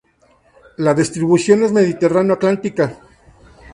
La 0.77 0.95
distribución 0.95 1.61
es 1.61 1.71
Mediterráneo-atlántica. 1.73 2.97